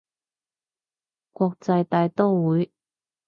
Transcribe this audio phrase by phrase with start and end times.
[1.31, 2.71] 國際大刀會